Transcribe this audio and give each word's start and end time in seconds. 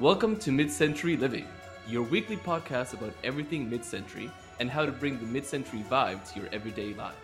Welcome 0.00 0.36
to 0.36 0.52
Mid 0.52 0.70
Century 0.70 1.16
Living, 1.16 1.44
your 1.88 2.04
weekly 2.04 2.36
podcast 2.36 2.92
about 2.92 3.12
everything 3.24 3.68
mid 3.68 3.84
century 3.84 4.30
and 4.60 4.70
how 4.70 4.86
to 4.86 4.92
bring 4.92 5.18
the 5.18 5.26
mid 5.26 5.44
century 5.44 5.84
vibe 5.90 6.32
to 6.32 6.38
your 6.38 6.48
everyday 6.52 6.94
life. 6.94 7.16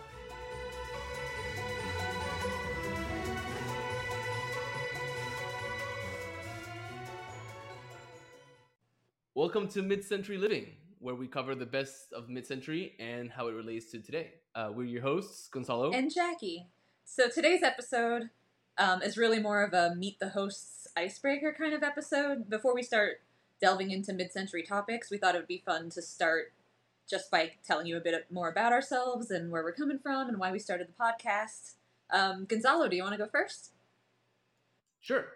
Welcome 9.37 9.69
to 9.69 9.83
Mid 9.83 10.05
Century 10.05 10.39
Living, 10.39 10.73
where 10.99 11.15
we 11.15 11.29
cover 11.29 11.55
the 11.55 11.67
best 11.67 12.13
of 12.13 12.29
mid 12.29 12.45
century 12.45 12.95
and 12.99 13.31
how 13.31 13.47
it 13.47 13.53
relates 13.53 13.91
to 13.93 14.01
today. 14.01 14.33
Uh, 14.57 14.71
we're 14.75 14.85
your 14.85 15.03
hosts, 15.03 15.49
Gonzalo. 15.49 15.93
and 15.93 16.13
Jacky. 16.13 16.67
So 17.05 17.29
today's 17.29 17.63
episode 17.63 18.31
um, 18.79 19.03
is 19.03 19.17
really 19.17 19.41
more 19.41 19.63
of 19.63 19.73
a 19.73 19.95
meet 19.95 20.19
the 20.19 20.31
hosts 20.31 20.87
icebreaker 20.97 21.55
kind 21.57 21.75
of 21.75 21.83
episode. 21.83 22.49
Before 22.49 22.75
we 22.75 22.83
start 22.83 23.21
delving 23.61 23.91
into 23.91 24.13
mid-century 24.13 24.63
topics, 24.63 25.11
we 25.11 25.19
thought 25.19 25.35
it 25.35 25.39
would 25.39 25.49
be 25.49 25.63
fun 25.65 25.91
to 25.91 26.03
start 26.03 26.53
just 27.09 27.31
by 27.31 27.53
telling 27.67 27.87
you 27.87 27.97
a 27.97 28.01
bit 28.01 28.27
more 28.31 28.49
about 28.49 28.73
ourselves 28.73 29.31
and 29.31 29.51
where 29.51 29.63
we're 29.63 29.73
coming 29.73 29.99
from 29.99 30.29
and 30.29 30.39
why 30.39 30.51
we 30.51 30.59
started 30.59 30.89
the 30.89 30.93
podcast. 30.93 31.75
Um, 32.11 32.47
Gonzalo, 32.47 32.89
do 32.89 32.97
you 32.97 33.03
want 33.03 33.15
to 33.15 33.19
go 33.19 33.29
first? 33.31 33.73
Sure. 35.01 35.27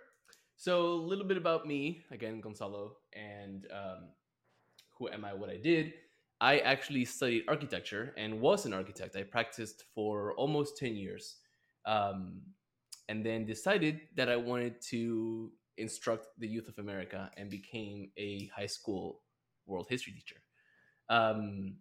So 0.56 0.88
a 0.88 0.94
little 0.94 1.26
bit 1.26 1.36
about 1.36 1.66
me 1.66 2.02
again, 2.10 2.40
Gonzalo, 2.40 2.96
and 3.12 3.66
um, 3.72 4.08
who 4.98 5.08
am 5.08 5.24
I? 5.24 5.32
What 5.34 5.50
I 5.50 5.56
did. 5.56 5.94
I 6.40 6.58
actually 6.58 7.04
studied 7.04 7.44
architecture 7.48 8.14
and 8.16 8.40
was 8.40 8.64
an 8.66 8.72
architect. 8.72 9.14
I 9.14 9.22
practiced 9.22 9.84
for 9.94 10.34
almost 10.34 10.76
ten 10.76 10.96
years, 10.96 11.36
um, 11.84 12.40
and 13.08 13.24
then 13.24 13.46
decided 13.46 14.00
that 14.16 14.28
I 14.28 14.36
wanted 14.36 14.80
to 14.90 15.50
instruct 15.76 16.26
the 16.38 16.46
youth 16.46 16.68
of 16.68 16.78
America 16.78 17.30
and 17.36 17.48
became 17.48 18.10
a 18.16 18.50
high 18.54 18.66
school 18.66 19.22
world 19.66 19.86
history 19.88 20.12
teacher. 20.12 20.36
Um, 21.08 21.76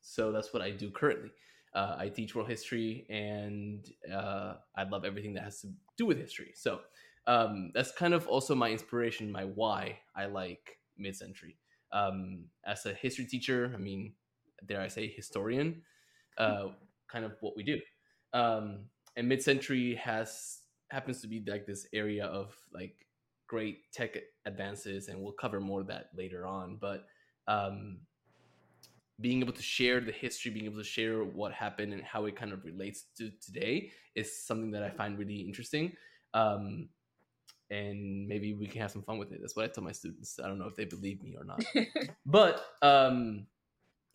so 0.00 0.32
that's 0.32 0.52
what 0.52 0.62
I 0.62 0.70
do 0.70 0.90
currently. 0.90 1.30
Uh, 1.74 1.96
I 1.98 2.08
teach 2.08 2.34
world 2.34 2.48
history, 2.48 3.06
and 3.08 3.88
uh, 4.12 4.54
I 4.76 4.82
love 4.82 5.04
everything 5.04 5.32
that 5.34 5.44
has 5.44 5.62
to 5.62 5.68
do 5.96 6.04
with 6.04 6.18
history. 6.18 6.52
So 6.54 6.80
um, 7.26 7.70
that's 7.72 7.92
kind 7.92 8.12
of 8.12 8.28
also 8.28 8.54
my 8.54 8.70
inspiration, 8.70 9.32
my 9.32 9.44
why 9.44 10.00
I 10.14 10.26
like 10.26 10.78
mid-century. 10.98 11.56
Um, 11.92 12.44
as 12.66 12.84
a 12.84 12.92
history 12.92 13.24
teacher, 13.24 13.72
I 13.74 13.78
mean, 13.78 14.12
dare 14.66 14.82
I 14.82 14.88
say, 14.88 15.08
historian, 15.08 15.82
uh, 16.36 16.68
kind 17.08 17.24
of 17.24 17.32
what 17.40 17.56
we 17.56 17.62
do. 17.62 17.80
Um, 18.34 18.86
and 19.16 19.28
mid-century 19.28 19.94
has 19.96 20.60
happens 20.90 21.20
to 21.22 21.26
be 21.26 21.42
like 21.46 21.66
this 21.66 21.86
area 21.92 22.26
of 22.26 22.54
like 22.72 23.06
great 23.46 23.92
tech 23.92 24.16
advances, 24.46 25.08
and 25.08 25.20
we'll 25.20 25.32
cover 25.32 25.60
more 25.60 25.80
of 25.80 25.86
that 25.88 26.06
later 26.16 26.46
on. 26.46 26.78
But 26.80 27.06
um, 27.48 27.98
being 29.20 29.40
able 29.40 29.52
to 29.52 29.62
share 29.62 30.00
the 30.00 30.12
history, 30.12 30.50
being 30.50 30.66
able 30.66 30.78
to 30.78 30.84
share 30.84 31.24
what 31.24 31.52
happened 31.52 31.92
and 31.92 32.02
how 32.02 32.26
it 32.26 32.36
kind 32.36 32.52
of 32.52 32.64
relates 32.64 33.06
to 33.18 33.30
today 33.44 33.90
is 34.14 34.44
something 34.44 34.70
that 34.72 34.82
I 34.82 34.90
find 34.90 35.18
really 35.18 35.36
interesting. 35.36 35.92
Um, 36.34 36.88
and 37.70 38.28
maybe 38.28 38.52
we 38.52 38.66
can 38.66 38.82
have 38.82 38.90
some 38.90 39.02
fun 39.02 39.18
with 39.18 39.32
it. 39.32 39.38
That's 39.40 39.56
what 39.56 39.64
I 39.64 39.68
tell 39.68 39.84
my 39.84 39.92
students. 39.92 40.38
I 40.42 40.46
don't 40.46 40.58
know 40.58 40.66
if 40.66 40.76
they 40.76 40.84
believe 40.84 41.22
me 41.22 41.36
or 41.38 41.44
not, 41.44 41.62
but 42.26 42.64
um, 42.82 43.46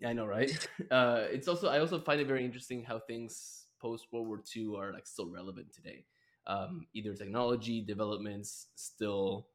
I 0.05 0.13
know, 0.13 0.25
right? 0.25 0.51
Uh, 0.91 1.25
it's 1.31 1.47
also 1.47 1.67
I 1.67 1.79
also 1.79 1.99
find 1.99 2.21
it 2.21 2.27
very 2.27 2.45
interesting 2.45 2.83
how 2.83 2.99
things 2.99 3.65
post 3.79 4.07
World 4.11 4.27
War 4.27 4.41
II 4.55 4.75
are 4.77 4.93
like 4.93 5.07
still 5.07 5.29
relevant 5.29 5.73
today. 5.73 6.05
Um, 6.45 6.87
either 6.93 7.13
technology 7.13 7.81
developments 7.81 8.67
still 8.75 9.47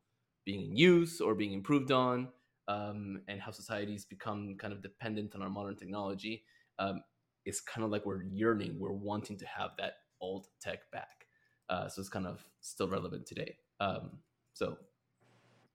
being 0.44 0.70
in 0.70 0.76
use 0.76 1.20
or 1.20 1.34
being 1.34 1.52
improved 1.52 1.90
on, 1.90 2.28
um, 2.68 3.22
and 3.28 3.40
how 3.40 3.50
societies 3.50 4.04
become 4.04 4.56
kind 4.58 4.72
of 4.72 4.82
dependent 4.82 5.34
on 5.34 5.42
our 5.42 5.50
modern 5.50 5.76
technology. 5.76 6.44
Um, 6.78 7.02
it's 7.44 7.60
kind 7.60 7.84
of 7.84 7.90
like 7.90 8.06
we're 8.06 8.22
yearning, 8.24 8.78
we're 8.78 8.92
wanting 8.92 9.38
to 9.38 9.46
have 9.46 9.70
that 9.78 9.94
old 10.20 10.46
tech 10.60 10.90
back. 10.92 11.26
Uh, 11.68 11.88
so 11.88 12.00
it's 12.00 12.08
kind 12.08 12.26
of 12.26 12.44
still 12.60 12.88
relevant 12.88 13.26
today. 13.26 13.56
Um, 13.80 14.18
so 14.52 14.76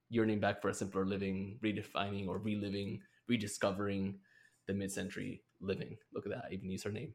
yearning 0.10 0.40
back 0.40 0.62
for 0.62 0.70
a 0.70 0.74
simpler 0.74 1.06
living, 1.06 1.60
redefining 1.64 2.28
or 2.28 2.38
reliving, 2.38 3.02
rediscovering 3.28 4.20
the 4.68 4.74
mid-century 4.74 5.44
living. 5.60 5.98
Look 6.14 6.26
at 6.26 6.32
that! 6.32 6.46
I 6.50 6.54
even 6.54 6.70
use 6.70 6.84
her 6.84 6.92
name. 6.92 7.14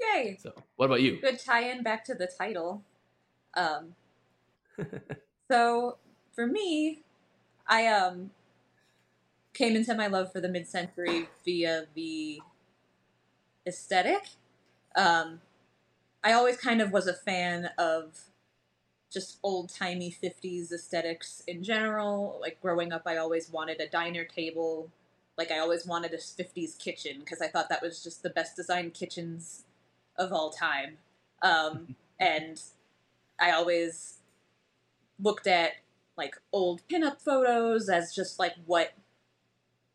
Yay! 0.00 0.38
So, 0.40 0.52
what 0.76 0.86
about 0.86 1.00
you? 1.00 1.20
Good 1.20 1.38
tie-in 1.38 1.82
back 1.82 2.04
to 2.06 2.14
the 2.14 2.26
title. 2.26 2.82
Um, 3.54 3.94
so 5.50 5.98
for 6.34 6.46
me, 6.46 7.02
I 7.66 7.86
um 7.86 8.30
came 9.54 9.76
into 9.76 9.94
my 9.94 10.06
love 10.06 10.32
for 10.32 10.40
the 10.40 10.48
mid-century 10.48 11.28
via 11.44 11.84
the 11.94 12.40
aesthetic. 13.66 14.28
Um, 14.96 15.40
I 16.24 16.32
always 16.32 16.56
kind 16.56 16.80
of 16.80 16.90
was 16.90 17.06
a 17.06 17.12
fan 17.12 17.70
of 17.76 18.18
just 19.12 19.38
old 19.42 19.68
timey 19.68 20.14
50s 20.22 20.72
aesthetics 20.72 21.42
in 21.46 21.62
general. 21.62 22.38
Like 22.40 22.60
growing 22.62 22.92
up, 22.92 23.02
I 23.06 23.18
always 23.18 23.50
wanted 23.50 23.80
a 23.80 23.88
diner 23.88 24.24
table. 24.24 24.90
Like 25.36 25.50
I 25.50 25.58
always 25.58 25.86
wanted 25.86 26.12
a 26.12 26.18
50s 26.18 26.78
kitchen 26.78 27.20
because 27.20 27.42
I 27.42 27.48
thought 27.48 27.68
that 27.68 27.82
was 27.82 28.02
just 28.02 28.22
the 28.22 28.30
best 28.30 28.56
designed 28.56 28.94
kitchens 28.94 29.64
of 30.16 30.32
all 30.32 30.50
time. 30.50 30.98
Um, 31.42 31.96
and 32.20 32.60
I 33.40 33.50
always 33.50 34.18
looked 35.20 35.46
at 35.46 35.72
like 36.16 36.36
old 36.52 36.82
pinup 36.88 37.20
photos 37.20 37.88
as 37.88 38.14
just 38.14 38.38
like 38.38 38.54
what 38.66 38.92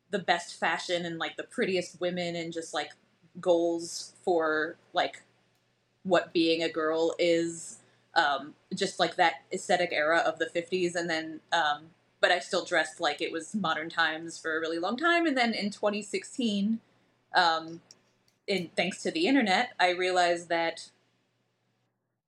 the 0.10 0.20
best 0.20 0.60
fashion 0.60 1.06
and 1.06 1.18
like 1.18 1.38
the 1.38 1.44
prettiest 1.44 2.00
women 2.00 2.36
and 2.36 2.54
just 2.54 2.74
like 2.74 2.92
goals 3.40 4.14
for 4.24 4.78
like 4.94 5.24
what 6.04 6.34
being 6.34 6.64
a 6.64 6.70
girl 6.70 7.14
is 7.20 7.80
um, 8.16 8.56
just 8.74 9.00
like 9.00 9.16
that 9.16 9.44
aesthetic 9.54 9.92
era 9.92 10.20
of 10.20 10.40
the 10.40 10.46
50s 10.46 10.96
and 10.96 11.10
then 11.10 11.40
um, 11.52 11.84
but 12.20 12.32
i 12.32 12.40
still 12.40 12.66
dressed 12.66 13.00
like 13.00 13.22
it 13.22 13.32
was 13.32 13.54
modern 13.54 13.90
times 13.90 14.38
for 14.40 14.58
a 14.58 14.60
really 14.60 14.80
long 14.80 14.98
time 14.98 15.26
and 15.26 15.38
then 15.38 15.54
in 15.54 15.70
2016 15.70 16.80
um, 17.36 17.82
in, 18.48 18.70
thanks 18.76 19.02
to 19.04 19.12
the 19.12 19.28
internet 19.28 19.72
i 19.80 19.90
realized 19.90 20.50
that 20.50 20.90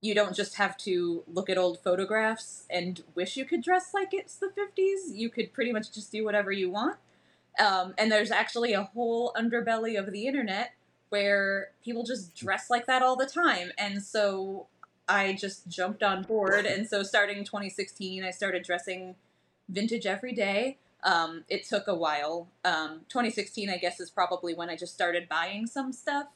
you 0.02 0.16
don't 0.16 0.36
just 0.36 0.56
have 0.56 0.78
to 0.78 1.24
look 1.28 1.50
at 1.50 1.58
old 1.58 1.80
photographs 1.80 2.66
and 2.70 3.04
wish 3.16 3.36
you 3.36 3.46
could 3.46 3.62
dress 3.62 3.94
like 3.94 4.10
it's 4.14 4.36
the 4.36 4.48
50s 4.48 5.14
you 5.14 5.30
could 5.30 5.52
pretty 5.54 5.72
much 5.72 5.92
just 5.92 6.12
do 6.12 6.24
whatever 6.24 6.52
you 6.52 6.70
want 6.70 6.98
um, 7.60 7.94
and 7.98 8.12
there's 8.12 8.32
actually 8.32 8.74
a 8.74 8.84
whole 8.84 9.34
underbelly 9.34 10.00
of 10.00 10.12
the 10.12 10.28
internet 10.28 10.74
where 11.10 11.72
people 11.84 12.04
just 12.04 12.36
dress 12.36 12.70
like 12.70 12.86
that 12.86 13.02
all 13.02 13.16
the 13.16 13.26
time 13.26 13.72
and 13.78 14.02
so 14.02 14.68
I 15.10 15.34
just 15.34 15.68
jumped 15.68 16.04
on 16.04 16.22
board. 16.22 16.68
And 16.68 16.88
so, 16.88 17.02
starting 17.02 17.44
2016, 17.44 18.24
I 18.24 18.30
started 18.30 18.64
dressing 18.64 19.16
vintage 19.68 20.06
every 20.06 20.34
day. 20.34 20.78
Um, 21.04 21.46
it 21.48 21.66
took 21.66 21.88
a 21.88 21.96
while. 21.96 22.48
Um, 22.66 23.02
2016, 23.10 23.70
I 23.70 23.78
guess, 23.78 24.00
is 24.00 24.10
probably 24.10 24.54
when 24.54 24.70
I 24.70 24.76
just 24.76 24.94
started 24.94 25.30
buying 25.30 25.66
some 25.66 25.94
stuff, 25.94 26.28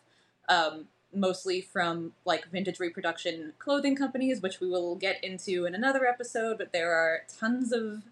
um, 0.48 0.86
mostly 1.14 1.62
from 1.62 2.14
like 2.26 2.50
vintage 2.50 2.80
reproduction 2.80 3.54
clothing 3.60 3.96
companies, 3.96 4.42
which 4.42 4.60
we 4.60 4.70
will 4.70 4.96
get 4.96 5.24
into 5.24 5.66
in 5.66 5.76
another 5.76 6.06
episode. 6.06 6.58
But 6.58 6.72
there 6.72 6.94
are 6.94 7.22
tons 7.40 7.72
of 7.72 8.04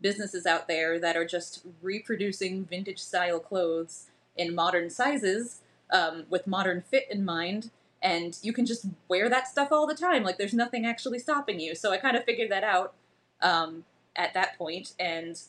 businesses 0.00 0.46
out 0.46 0.66
there 0.66 0.98
that 0.98 1.16
are 1.16 1.26
just 1.26 1.64
reproducing 1.82 2.64
vintage 2.64 2.98
style 2.98 3.38
clothes 3.38 4.06
in 4.36 4.54
modern 4.54 4.90
sizes 4.90 5.60
um, 5.92 6.24
with 6.30 6.46
modern 6.46 6.80
fit 6.80 7.06
in 7.10 7.24
mind 7.24 7.70
and 8.02 8.38
you 8.42 8.52
can 8.52 8.66
just 8.66 8.86
wear 9.08 9.28
that 9.28 9.48
stuff 9.48 9.68
all 9.70 9.86
the 9.86 9.94
time. 9.94 10.22
Like 10.22 10.38
there's 10.38 10.54
nothing 10.54 10.86
actually 10.86 11.18
stopping 11.18 11.60
you. 11.60 11.74
So 11.74 11.92
I 11.92 11.98
kind 11.98 12.16
of 12.16 12.24
figured 12.24 12.50
that 12.50 12.64
out 12.64 12.94
um, 13.42 13.84
at 14.16 14.34
that 14.34 14.56
point, 14.56 14.92
and 14.98 15.40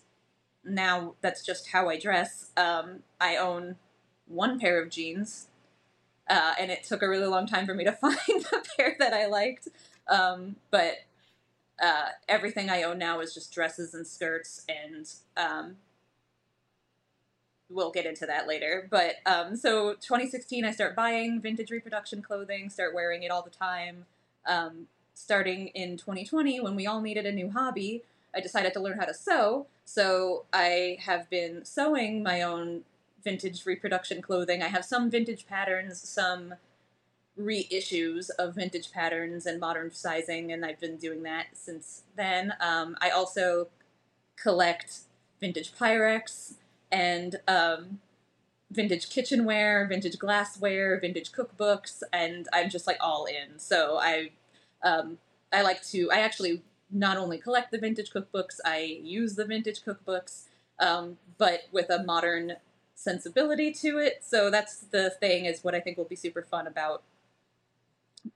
now 0.63 1.15
that's 1.21 1.45
just 1.45 1.69
how 1.69 1.89
I 1.89 1.97
dress. 1.97 2.51
Um, 2.57 3.03
I 3.19 3.37
own 3.37 3.75
one 4.27 4.59
pair 4.59 4.81
of 4.81 4.89
jeans, 4.89 5.47
uh, 6.29 6.53
and 6.59 6.71
it 6.71 6.83
took 6.83 7.01
a 7.01 7.09
really 7.09 7.27
long 7.27 7.47
time 7.47 7.65
for 7.65 7.73
me 7.73 7.83
to 7.83 7.91
find 8.01 8.17
the 8.27 8.65
pair 8.77 8.95
that 8.99 9.13
I 9.13 9.27
liked. 9.27 9.67
Um, 10.07 10.57
but 10.69 10.97
uh, 11.81 12.09
everything 12.27 12.69
I 12.69 12.83
own 12.83 12.97
now 12.97 13.19
is 13.19 13.33
just 13.33 13.53
dresses 13.53 13.93
and 13.93 14.05
skirts, 14.05 14.65
and 14.69 15.11
um, 15.37 15.77
we'll 17.69 17.91
get 17.91 18.05
into 18.05 18.25
that 18.25 18.47
later. 18.47 18.87
But 18.89 19.15
um, 19.25 19.55
so 19.55 19.93
2016, 19.93 20.65
I 20.65 20.71
start 20.71 20.95
buying 20.95 21.41
vintage 21.41 21.71
reproduction 21.71 22.21
clothing, 22.21 22.69
start 22.69 22.93
wearing 22.93 23.23
it 23.23 23.31
all 23.31 23.41
the 23.41 23.49
time. 23.49 24.05
Um, 24.45 24.87
starting 25.13 25.67
in 25.69 25.97
2020, 25.97 26.59
when 26.61 26.75
we 26.75 26.87
all 26.87 27.01
needed 27.01 27.25
a 27.25 27.31
new 27.31 27.51
hobby, 27.51 28.03
I 28.35 28.39
decided 28.39 28.73
to 28.73 28.79
learn 28.79 28.97
how 28.97 29.05
to 29.05 29.13
sew. 29.13 29.67
So 29.85 30.45
I 30.53 30.97
have 31.01 31.29
been 31.29 31.65
sewing 31.65 32.23
my 32.23 32.41
own 32.41 32.83
vintage 33.23 33.65
reproduction 33.65 34.21
clothing. 34.21 34.63
I 34.63 34.67
have 34.67 34.85
some 34.85 35.09
vintage 35.09 35.47
patterns, 35.47 36.01
some 36.01 36.55
reissues 37.39 38.29
of 38.37 38.55
vintage 38.55 38.91
patterns 38.91 39.45
and 39.45 39.59
modern 39.59 39.91
sizing, 39.91 40.51
and 40.51 40.65
I've 40.65 40.79
been 40.79 40.97
doing 40.97 41.23
that 41.23 41.47
since 41.53 42.03
then. 42.15 42.53
Um, 42.59 42.97
I 43.01 43.09
also 43.09 43.67
collect 44.35 45.01
vintage 45.39 45.73
Pyrex 45.73 46.55
and 46.91 47.37
um, 47.47 47.99
vintage 48.69 49.09
kitchenware, 49.09 49.85
vintage 49.87 50.17
glassware, 50.19 50.99
vintage 50.99 51.31
cookbooks, 51.31 52.03
and 52.11 52.47
I'm 52.53 52.69
just 52.69 52.87
like 52.87 52.97
all 52.99 53.25
in. 53.25 53.59
So 53.59 53.97
I, 53.99 54.31
um, 54.83 55.17
I 55.51 55.61
like 55.61 55.83
to. 55.87 56.11
I 56.11 56.19
actually 56.19 56.63
not 56.91 57.17
only 57.17 57.37
collect 57.37 57.71
the 57.71 57.77
vintage 57.77 58.11
cookbooks, 58.11 58.59
I 58.65 58.99
use 59.01 59.35
the 59.35 59.45
vintage 59.45 59.81
cookbooks, 59.83 60.45
um, 60.79 61.17
but 61.37 61.61
with 61.71 61.89
a 61.89 62.03
modern 62.03 62.53
sensibility 62.95 63.71
to 63.71 63.97
it. 63.97 64.23
So 64.23 64.49
that's 64.49 64.77
the 64.77 65.09
thing 65.09 65.45
is 65.45 65.63
what 65.63 65.75
I 65.75 65.79
think 65.79 65.97
will 65.97 66.05
be 66.05 66.15
super 66.15 66.43
fun 66.43 66.67
about 66.67 67.03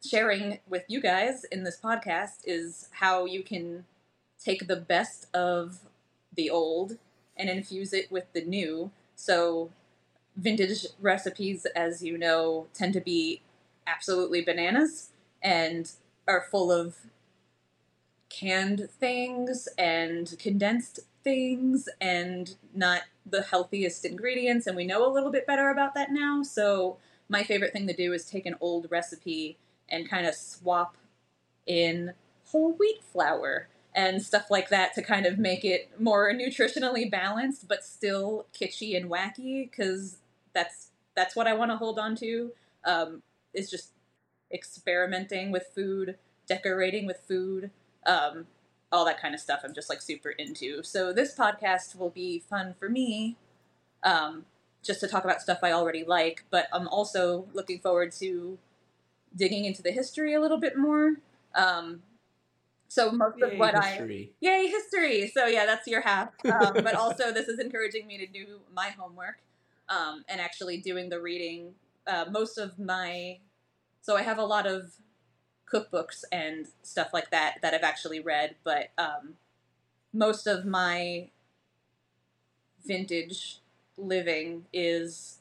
sharing 0.04 0.60
with 0.68 0.84
you 0.88 1.00
guys 1.00 1.44
in 1.46 1.64
this 1.64 1.80
podcast 1.80 2.42
is 2.46 2.90
how 2.92 3.26
you 3.26 3.44
can 3.44 3.86
take 4.44 4.68
the 4.68 4.76
best 4.76 5.28
of 5.36 5.80
the 6.36 6.50
old 6.50 6.98
and 7.38 7.50
infuse 7.50 7.94
it 7.94 8.12
with 8.12 8.32
the 8.34 8.44
new. 8.44 8.92
So 9.16 9.70
vintage 10.36 10.86
recipes 11.00 11.66
as 11.76 12.04
you 12.04 12.18
know 12.18 12.68
tend 12.74 12.94
to 12.94 13.00
be 13.00 13.42
absolutely 13.88 14.42
bananas 14.42 15.12
and 15.42 15.92
are 16.28 16.46
full 16.50 16.72
of 16.72 16.98
canned 18.36 18.90
things 19.00 19.68
and 19.78 20.36
condensed 20.40 21.00
things 21.24 21.88
and 22.02 22.56
not 22.74 23.02
the 23.26 23.42
healthiest 23.42 24.06
ingredients 24.06 24.68
and 24.68 24.76
we 24.76 24.86
know 24.86 25.10
a 25.10 25.12
little 25.12 25.32
bit 25.32 25.48
better 25.48 25.70
about 25.70 25.96
that 25.96 26.12
now. 26.12 26.44
So 26.44 26.98
my 27.30 27.44
favorite 27.44 27.74
thing 27.74 27.88
to 27.88 27.96
do 27.96 28.14
is 28.14 28.26
take 28.26 28.46
an 28.46 28.56
old 28.60 28.88
recipe 28.92 29.58
and 29.90 30.10
kind 30.10 30.28
of 30.28 30.36
swap 30.36 30.98
in 31.66 32.14
whole 32.48 32.74
wheat 32.74 33.04
flour 33.04 33.68
and 33.96 34.22
stuff 34.22 34.52
like 34.52 34.70
that 34.70 34.94
to 34.94 35.02
kind 35.02 35.26
of 35.26 35.40
make 35.40 35.64
it 35.64 35.90
more 36.00 36.32
nutritionally 36.34 37.10
balanced 37.10 37.68
but 37.68 37.84
still 37.84 38.46
kitschy 38.54 38.96
and 38.96 39.10
wacky 39.10 39.70
because 39.70 40.18
that's 40.54 40.90
that's 41.16 41.36
what 41.36 41.48
I 41.48 41.54
want 41.54 41.72
to 41.72 41.78
hold 41.78 41.98
on 41.98 42.16
to. 42.18 42.52
Um, 42.84 43.24
is 43.54 43.72
just 43.72 43.92
experimenting 44.52 45.50
with 45.50 45.68
food, 45.74 46.18
decorating 46.46 47.06
with 47.06 47.22
food, 47.26 47.72
um, 48.06 48.48
all 48.92 49.06
that 49.06 49.20
kind 49.20 49.34
of 49.34 49.42
stuff. 49.42 49.62
I'm 49.64 49.74
just 49.74 49.90
like 49.90 50.02
super 50.02 50.30
into. 50.30 50.84
So 50.84 51.12
this 51.14 51.36
podcast 51.36 51.98
will 51.98 52.10
be 52.10 52.40
fun 52.40 52.76
for 52.80 52.90
me, 52.90 53.38
um, 54.04 54.46
just 54.84 55.00
to 55.02 55.08
talk 55.08 55.24
about 55.24 55.42
stuff 55.42 55.60
I 55.64 55.72
already 55.72 56.04
like. 56.04 56.46
But 56.50 56.68
I'm 56.72 56.88
also 56.88 57.48
looking 57.54 57.80
forward 57.80 58.12
to 58.20 58.58
digging 59.36 59.66
into 59.66 59.82
the 59.82 59.92
history 59.92 60.34
a 60.34 60.40
little 60.42 60.60
bit 60.60 60.78
more. 60.78 61.16
Um, 61.54 62.02
so 62.88 63.12
most 63.12 63.38
Yay, 63.40 63.54
of 63.54 63.60
what 63.60 63.76
history. 63.84 64.32
I 64.42 64.46
yay 64.46 64.68
history. 64.68 65.32
So 65.34 65.48
yeah, 65.48 65.66
that's 65.66 65.88
your 65.88 66.02
half. 66.02 66.30
Um, 66.46 66.74
but 66.76 66.96
also 66.96 67.32
this 67.32 67.48
is 67.48 67.60
encouraging 67.60 68.08
me 68.08 68.18
to 68.20 68.28
do 68.28 68.60
my 68.74 68.90
homework 68.90 69.40
um, 69.90 70.24
and 70.30 70.40
actually 70.40 70.78
doing 70.78 71.10
the 71.10 71.20
reading. 71.20 71.74
Uh, 72.08 72.26
most 72.30 72.58
of 72.58 72.78
my 72.80 73.40
so 74.02 74.16
I 74.16 74.22
have 74.22 74.38
a 74.38 74.46
lot 74.46 74.68
of 74.68 74.94
cookbooks 75.72 76.24
and 76.32 76.68
stuff 76.84 77.10
like 77.14 77.32
that 77.32 77.58
that 77.62 77.74
I've 77.74 77.84
actually 77.84 78.20
read, 78.20 78.56
but 78.64 78.90
um, 78.98 79.36
most 80.14 80.48
of 80.48 80.66
my 80.66 81.30
vintage 82.86 83.60
living 83.98 84.66
is 84.72 85.40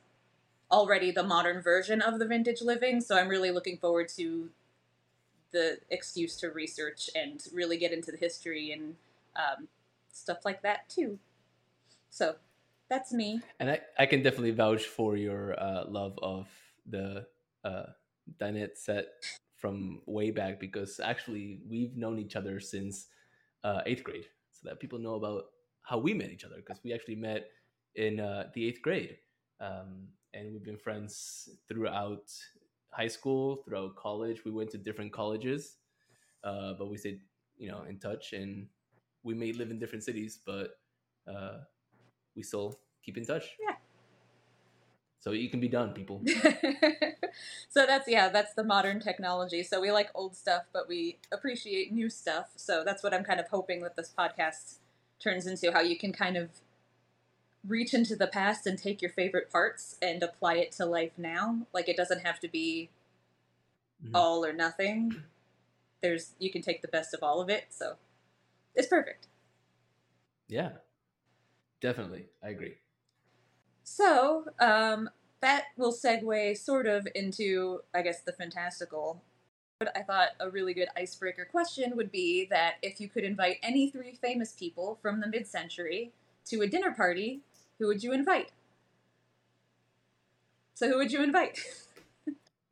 already 0.70 1.10
the 1.10 1.22
modern 1.22 1.60
version 1.60 2.00
of 2.00 2.18
the 2.18 2.26
vintage 2.26 2.62
living. 2.62 3.00
So 3.00 3.16
I'm 3.16 3.28
really 3.28 3.50
looking 3.50 3.76
forward 3.76 4.08
to 4.16 4.50
the 5.52 5.78
excuse 5.90 6.36
to 6.36 6.50
research 6.50 7.08
and 7.14 7.42
really 7.52 7.76
get 7.76 7.92
into 7.92 8.10
the 8.10 8.16
history 8.16 8.72
and 8.72 8.96
um, 9.36 9.68
stuff 10.12 10.44
like 10.44 10.62
that 10.62 10.88
too. 10.88 11.18
So 12.10 12.36
that's 12.88 13.12
me. 13.12 13.40
And 13.60 13.70
I, 13.70 13.80
I 13.98 14.06
can 14.06 14.22
definitely 14.22 14.50
vouch 14.52 14.84
for 14.84 15.16
your 15.16 15.58
uh, 15.60 15.84
love 15.86 16.18
of 16.22 16.48
the 16.86 17.26
uh, 17.64 17.86
Dinette 18.40 18.76
set 18.76 19.08
from 19.64 20.02
way 20.04 20.30
back 20.30 20.60
because 20.60 21.00
actually 21.00 21.62
we've 21.66 21.96
known 21.96 22.18
each 22.18 22.36
other 22.36 22.60
since 22.60 23.06
uh, 23.64 23.80
eighth 23.86 24.04
grade, 24.04 24.26
so 24.52 24.68
that 24.68 24.78
people 24.78 24.98
know 24.98 25.14
about 25.14 25.44
how 25.84 25.96
we 25.96 26.12
met 26.12 26.28
each 26.30 26.44
other 26.44 26.56
because 26.56 26.82
we 26.84 26.92
actually 26.92 27.16
met 27.16 27.48
in 27.94 28.20
uh, 28.20 28.48
the 28.52 28.68
eighth 28.68 28.82
grade, 28.82 29.16
um, 29.62 30.08
and 30.34 30.52
we've 30.52 30.62
been 30.62 30.76
friends 30.76 31.48
throughout 31.66 32.30
high 32.90 33.08
school, 33.08 33.62
throughout 33.64 33.96
college. 33.96 34.44
We 34.44 34.50
went 34.50 34.68
to 34.72 34.76
different 34.76 35.14
colleges, 35.14 35.78
uh, 36.44 36.74
but 36.78 36.90
we 36.90 36.98
stayed, 36.98 37.20
you 37.56 37.70
know, 37.70 37.84
in 37.88 37.98
touch, 37.98 38.34
and 38.34 38.66
we 39.22 39.32
may 39.32 39.54
live 39.54 39.70
in 39.70 39.78
different 39.78 40.04
cities, 40.04 40.40
but 40.44 40.76
uh, 41.26 41.60
we 42.36 42.42
still 42.42 42.80
keep 43.02 43.16
in 43.16 43.24
touch. 43.24 43.44
Yeah. 43.66 43.73
So 45.24 45.32
it 45.32 45.50
can 45.50 45.58
be 45.58 45.68
done, 45.68 45.94
people. 45.94 46.20
so 47.70 47.86
that's 47.86 48.06
yeah, 48.06 48.28
that's 48.28 48.52
the 48.52 48.62
modern 48.62 49.00
technology. 49.00 49.62
So 49.62 49.80
we 49.80 49.90
like 49.90 50.10
old 50.14 50.36
stuff, 50.36 50.64
but 50.70 50.86
we 50.86 51.16
appreciate 51.32 51.90
new 51.90 52.10
stuff. 52.10 52.50
So 52.56 52.84
that's 52.84 53.02
what 53.02 53.14
I'm 53.14 53.24
kind 53.24 53.40
of 53.40 53.48
hoping 53.48 53.80
that 53.84 53.96
this 53.96 54.12
podcast 54.16 54.80
turns 55.18 55.46
into 55.46 55.72
how 55.72 55.80
you 55.80 55.96
can 55.96 56.12
kind 56.12 56.36
of 56.36 56.50
reach 57.66 57.94
into 57.94 58.14
the 58.14 58.26
past 58.26 58.66
and 58.66 58.78
take 58.78 59.00
your 59.00 59.10
favorite 59.10 59.50
parts 59.50 59.96
and 60.02 60.22
apply 60.22 60.56
it 60.56 60.72
to 60.72 60.84
life 60.84 61.12
now. 61.16 61.66
Like 61.72 61.88
it 61.88 61.96
doesn't 61.96 62.20
have 62.20 62.38
to 62.40 62.48
be 62.48 62.90
Mhm. 64.04 64.10
all 64.12 64.44
or 64.44 64.52
nothing. 64.52 65.24
There's 66.02 66.34
you 66.38 66.52
can 66.52 66.60
take 66.60 66.82
the 66.82 66.88
best 66.88 67.14
of 67.14 67.22
all 67.22 67.40
of 67.40 67.48
it. 67.48 67.68
So 67.70 67.96
it's 68.74 68.88
perfect. 68.88 69.28
Yeah, 70.48 70.72
definitely. 71.80 72.26
I 72.42 72.50
agree. 72.50 72.76
So, 73.84 74.46
um, 74.60 75.10
that 75.40 75.64
will 75.76 75.92
segue 75.92 76.56
sort 76.56 76.86
of 76.86 77.06
into, 77.14 77.80
I 77.94 78.00
guess, 78.00 78.22
the 78.22 78.32
fantastical. 78.32 79.22
But 79.78 79.94
I 79.96 80.02
thought 80.02 80.30
a 80.40 80.48
really 80.48 80.72
good 80.72 80.88
icebreaker 80.96 81.46
question 81.50 81.94
would 81.96 82.10
be 82.10 82.46
that 82.50 82.76
if 82.82 82.98
you 82.98 83.08
could 83.08 83.24
invite 83.24 83.58
any 83.62 83.90
three 83.90 84.18
famous 84.20 84.52
people 84.52 84.98
from 85.02 85.20
the 85.20 85.28
mid 85.28 85.46
century 85.46 86.12
to 86.46 86.62
a 86.62 86.66
dinner 86.66 86.92
party, 86.92 87.42
who 87.78 87.86
would 87.88 88.02
you 88.02 88.12
invite? 88.12 88.52
So, 90.74 90.88
who 90.88 90.96
would 90.96 91.12
you 91.12 91.22
invite? 91.22 91.58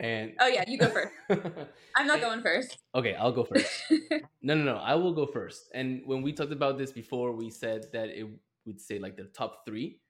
And 0.00 0.32
oh, 0.40 0.48
yeah, 0.48 0.64
you 0.66 0.78
go 0.78 0.88
first. 0.88 1.12
I'm 1.96 2.08
not 2.08 2.20
going 2.20 2.42
first. 2.42 2.76
okay, 2.92 3.14
I'll 3.14 3.30
go 3.30 3.44
first. 3.44 3.70
No, 4.42 4.56
no, 4.56 4.64
no. 4.64 4.76
I 4.78 4.96
will 4.96 5.12
go 5.12 5.26
first. 5.26 5.70
And 5.72 6.02
when 6.04 6.22
we 6.22 6.32
talked 6.32 6.50
about 6.50 6.76
this 6.76 6.90
before, 6.90 7.30
we 7.30 7.48
said 7.50 7.86
that 7.92 8.08
it 8.08 8.26
would 8.66 8.80
say 8.80 8.98
like 8.98 9.16
the 9.16 9.30
top 9.30 9.64
three, 9.64 10.00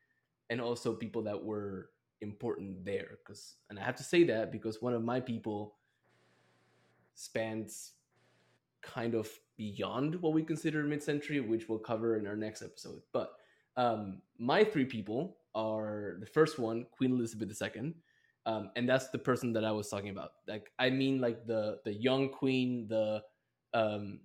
and 0.52 0.60
also 0.60 0.92
people 0.92 1.22
that 1.22 1.42
were 1.42 1.88
important 2.20 2.84
there. 2.84 3.18
Because, 3.18 3.56
and 3.70 3.78
I 3.78 3.82
have 3.82 3.96
to 3.96 4.02
say 4.02 4.22
that 4.24 4.52
because 4.52 4.82
one 4.82 4.92
of 4.92 5.02
my 5.02 5.18
people 5.18 5.76
spans 7.14 7.92
kind 8.82 9.14
of 9.14 9.30
beyond 9.56 10.20
what 10.20 10.34
we 10.34 10.42
consider 10.42 10.84
mid-century, 10.84 11.40
which 11.40 11.70
we'll 11.70 11.78
cover 11.78 12.18
in 12.18 12.26
our 12.26 12.36
next 12.36 12.60
episode. 12.60 13.00
But 13.14 13.32
um, 13.78 14.20
my 14.38 14.62
three 14.62 14.84
people 14.84 15.38
are 15.54 16.18
the 16.20 16.26
first 16.26 16.58
one, 16.58 16.84
Queen 16.92 17.12
Elizabeth 17.12 17.50
II. 17.62 17.94
Um, 18.44 18.70
and 18.76 18.86
that's 18.86 19.08
the 19.08 19.18
person 19.18 19.54
that 19.54 19.64
I 19.64 19.72
was 19.72 19.88
talking 19.88 20.10
about. 20.10 20.32
Like, 20.46 20.70
I 20.78 20.90
mean, 20.90 21.18
like 21.20 21.46
the 21.46 21.78
the 21.84 21.94
young 21.94 22.28
queen, 22.28 22.88
the 22.88 23.22
um, 23.72 24.18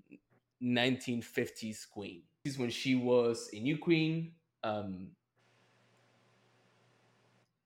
1950s 0.62 1.89
queen. 1.89 2.24
This 2.43 2.55
is 2.55 2.60
when 2.60 2.72
she 2.72 2.96
was 2.96 3.50
a 3.53 3.60
new 3.60 3.77
queen. 3.77 4.31
Um, 4.63 5.12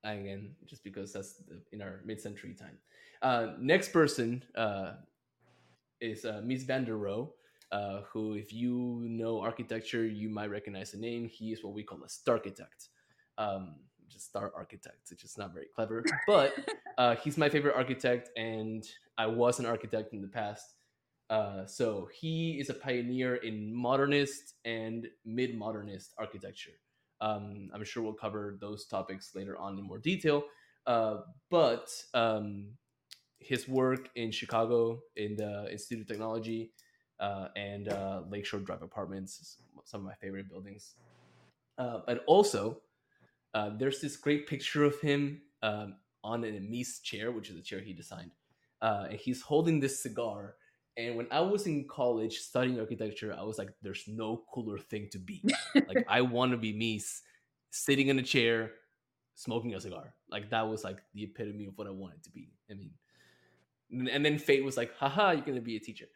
again, 0.03 0.55
just 0.65 0.83
because 0.83 1.13
that's 1.13 1.33
the, 1.33 1.61
in 1.71 1.81
our 1.81 2.01
mid-century 2.05 2.53
time. 2.53 2.77
Uh, 3.21 3.53
next 3.59 3.89
person 3.89 4.43
uh, 4.55 4.93
is 5.99 6.25
uh, 6.25 6.41
Mies 6.43 6.65
van 6.65 6.83
der 6.83 6.93
Rohe, 6.93 7.29
uh, 7.71 8.01
who, 8.11 8.33
if 8.33 8.51
you 8.51 9.01
know 9.03 9.39
architecture, 9.39 10.05
you 10.05 10.29
might 10.29 10.49
recognize 10.49 10.91
the 10.91 10.97
name. 10.97 11.27
He 11.27 11.51
is 11.51 11.63
what 11.63 11.73
we 11.73 11.83
call 11.83 11.99
a 12.03 12.07
starchitect. 12.07 12.89
Um, 13.37 13.75
just 14.09 14.25
star 14.25 14.51
architect, 14.55 15.09
which 15.09 15.23
is 15.23 15.37
not 15.37 15.53
very 15.53 15.67
clever, 15.73 16.03
but 16.27 16.53
uh, 16.97 17.15
he's 17.15 17.37
my 17.37 17.47
favorite 17.49 17.75
architect, 17.75 18.29
and 18.37 18.85
I 19.17 19.27
was 19.27 19.59
an 19.59 19.65
architect 19.65 20.13
in 20.13 20.21
the 20.21 20.27
past. 20.27 20.73
Uh, 21.29 21.65
so 21.65 22.09
he 22.13 22.59
is 22.59 22.69
a 22.69 22.73
pioneer 22.73 23.35
in 23.35 23.73
modernist 23.73 24.55
and 24.65 25.07
mid-modernist 25.23 26.13
architecture. 26.17 26.73
Um, 27.21 27.69
I'm 27.73 27.83
sure 27.83 28.03
we'll 28.03 28.13
cover 28.13 28.57
those 28.59 28.85
topics 28.85 29.31
later 29.35 29.57
on 29.57 29.77
in 29.77 29.85
more 29.85 29.99
detail. 29.99 30.43
Uh, 30.85 31.17
but 31.49 31.89
um, 32.13 32.71
his 33.39 33.67
work 33.67 34.09
in 34.15 34.31
Chicago 34.31 35.01
in 35.15 35.35
the 35.35 35.71
Institute 35.71 36.01
of 36.01 36.07
Technology 36.07 36.71
uh, 37.19 37.47
and 37.55 37.89
uh, 37.89 38.23
Lakeshore 38.29 38.61
Drive 38.61 38.81
Apartments, 38.81 39.57
some 39.85 40.01
of 40.01 40.05
my 40.05 40.15
favorite 40.15 40.49
buildings. 40.49 40.95
Uh, 41.77 41.99
but 42.05 42.23
also, 42.25 42.81
uh, 43.53 43.69
there's 43.77 44.01
this 44.01 44.17
great 44.17 44.47
picture 44.47 44.83
of 44.83 44.99
him 45.01 45.41
um, 45.61 45.95
on 46.23 46.43
an 46.43 46.67
Mies 46.71 47.01
chair, 47.01 47.31
which 47.31 47.49
is 47.49 47.57
a 47.57 47.61
chair 47.61 47.79
he 47.79 47.93
designed. 47.93 48.31
Uh, 48.81 49.07
and 49.09 49.19
he's 49.19 49.41
holding 49.41 49.79
this 49.79 50.01
cigar, 50.01 50.55
And 50.97 51.15
when 51.15 51.27
I 51.31 51.39
was 51.39 51.67
in 51.67 51.87
college 51.87 52.39
studying 52.39 52.79
architecture, 52.79 53.35
I 53.37 53.43
was 53.43 53.57
like, 53.57 53.69
there's 53.81 54.03
no 54.07 54.43
cooler 54.53 54.77
thing 54.77 55.07
to 55.11 55.19
be. 55.19 55.41
like, 55.75 56.05
I 56.07 56.21
want 56.21 56.51
to 56.51 56.57
be 56.57 56.73
me 56.73 57.01
sitting 57.69 58.09
in 58.09 58.19
a 58.19 58.23
chair, 58.23 58.71
smoking 59.35 59.73
a 59.73 59.79
cigar. 59.79 60.13
Like, 60.29 60.49
that 60.49 60.67
was 60.67 60.83
like 60.83 60.97
the 61.13 61.23
epitome 61.23 61.65
of 61.65 61.77
what 61.77 61.87
I 61.87 61.91
wanted 61.91 62.23
to 62.23 62.29
be. 62.31 62.51
I 62.69 62.73
mean, 62.73 62.91
and- 64.13 64.25
then 64.25 64.37
fate 64.37 64.63
was 64.65 64.75
like, 64.75 64.95
haha, 64.97 65.31
you're 65.31 65.41
going 65.41 65.55
to 65.55 65.61
be 65.61 65.77
a 65.77 65.79
teacher. 65.79 66.07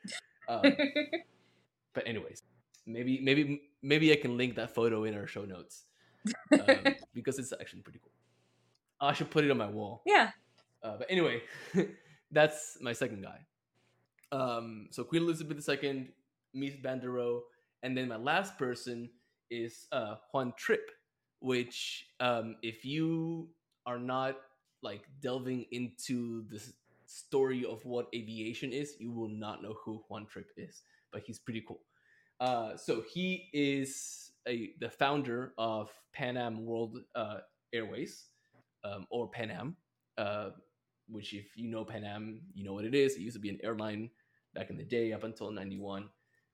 Um, 0.50 0.63
but, 1.94 2.05
anyways, 2.05 2.44
maybe, 2.86 3.20
maybe, 3.22 3.62
maybe 3.82 4.12
I 4.12 4.17
can 4.17 4.36
link 4.38 4.55
that 4.55 4.75
photo 4.75 5.05
in 5.05 5.15
our 5.15 5.25
show 5.27 5.46
notes 5.46 5.86
um, 6.51 6.96
because 7.13 7.39
it's 7.39 7.53
actually 7.53 7.82
pretty 7.82 8.00
cool. 8.00 8.12
I 9.00 9.13
should 9.13 9.29
put 9.29 9.46
it 9.46 9.51
on 9.51 9.58
my 9.58 9.67
wall. 9.70 10.01
yeah. 10.05 10.32
Uh, 10.84 10.98
but 11.00 11.08
anyway, 11.10 11.41
that's 12.32 12.77
my 12.79 12.94
second 12.94 13.24
guy. 13.24 13.39
Um, 14.32 14.88
so 14.91 15.03
Queen 15.03 15.24
Elizabeth 15.24 15.67
II, 15.67 16.08
Mies 16.55 16.82
van 16.82 17.00
der 17.00 17.10
Rohe, 17.10 17.41
and 17.84 17.98
then 17.98 18.08
my 18.08 18.17
last 18.17 18.58
person 18.58 19.10
is 19.50 19.88
uh, 19.91 20.15
Juan 20.32 20.53
Trippe, 20.58 20.91
which 21.39 22.08
um, 22.20 22.55
if 22.62 22.84
you 22.84 23.50
are 23.86 24.00
not 24.00 24.38
like 24.82 25.03
delving 25.22 25.65
into 25.72 26.46
the 26.50 26.62
story 27.05 27.65
of 27.65 27.84
what 27.86 28.08
aviation 28.15 28.72
is, 28.72 28.96
you 29.00 29.12
will 29.12 29.29
not 29.29 29.62
know 29.62 29.75
who 29.84 30.03
Juan 30.10 30.25
Trippe 30.25 30.51
is, 30.58 30.82
but 31.12 31.22
he's 31.25 31.39
pretty 31.39 31.63
cool. 31.67 31.82
Uh, 32.39 32.75
so 32.75 33.03
he 33.13 33.50
is 33.53 34.32
a 34.48 34.72
the 34.79 34.89
founder 34.89 35.53
of 35.58 35.89
Pan 36.13 36.38
Am 36.38 36.65
World 36.65 37.00
uh, 37.15 37.38
Airways, 37.74 38.25
um, 38.84 39.08
or 39.10 39.27
Pan 39.29 39.51
Am, 39.51 39.75
uh, 40.17 40.50
which 41.10 41.34
if 41.34 41.46
you 41.56 41.68
know 41.68 41.84
Pan 41.86 42.04
Am, 42.04 42.42
you 42.54 42.64
know 42.64 42.74
what 42.74 42.86
it 42.86 42.96
is. 42.96 43.16
It 43.16 43.22
used 43.22 43.36
to 43.36 43.40
be 43.42 43.50
an 43.50 43.60
airline 43.64 44.10
back 44.54 44.70
in 44.70 44.78
the 44.78 44.84
day, 44.84 45.14
up 45.14 45.24
until 45.24 45.52
'91. 45.52 46.10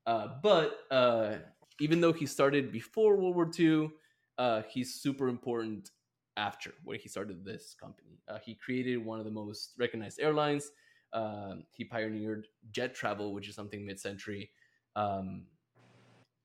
Uh, 0.05 0.27
but 0.41 0.79
uh, 0.89 1.35
even 1.79 2.01
though 2.01 2.13
he 2.13 2.25
started 2.25 2.71
before 2.71 3.15
World 3.15 3.35
War 3.35 3.49
II, 3.57 3.91
uh, 4.37 4.61
he's 4.69 4.95
super 4.95 5.27
important 5.27 5.91
after 6.37 6.73
where 6.83 6.97
he 6.97 7.07
started 7.09 7.43
this 7.45 7.75
company. 7.79 8.19
Uh, 8.27 8.39
he 8.43 8.55
created 8.55 9.03
one 9.03 9.19
of 9.19 9.25
the 9.25 9.31
most 9.31 9.73
recognized 9.77 10.19
airlines. 10.19 10.71
Um, 11.13 11.63
he 11.71 11.83
pioneered 11.83 12.47
jet 12.71 12.95
travel, 12.95 13.33
which 13.33 13.49
is 13.49 13.55
something 13.55 13.85
mid-century, 13.85 14.49
um, 14.95 15.43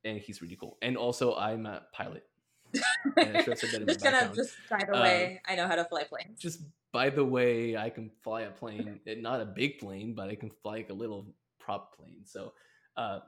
and 0.05 0.19
he's 0.19 0.43
really 0.43 0.57
cool. 0.57 0.77
And 0.83 0.97
also, 0.97 1.35
I'm 1.37 1.67
a 1.67 1.83
pilot. 1.93 2.25
And 3.17 3.37
I 3.37 3.43
should 3.43 3.53
have 3.53 3.59
said 3.61 3.71
that 3.71 3.81
in 3.83 3.87
my 3.87 3.93
just 3.93 4.05
gonna 4.05 4.33
just 4.35 4.55
by 4.69 4.85
the 4.85 4.95
Um, 4.95 5.03
way, 5.03 5.41
I 5.47 5.55
know 5.55 5.69
how 5.69 5.77
to 5.77 5.85
fly 5.85 6.03
planes. 6.03 6.41
Just 6.41 6.61
by 6.93 7.11
the 7.11 7.25
way, 7.25 7.76
I 7.76 7.90
can 7.90 8.11
fly 8.23 8.43
a 8.43 8.50
plane, 8.50 9.00
eh, 9.07 9.16
not 9.19 9.40
a 9.40 9.45
big 9.45 9.78
plane, 9.78 10.14
but 10.14 10.28
I 10.28 10.35
can 10.35 10.50
fly 10.62 10.76
like 10.76 10.90
a 10.90 10.95
little 10.95 11.26
prop 11.59 11.97
plane. 11.97 12.25
So 12.25 12.52
uh, 12.97 13.21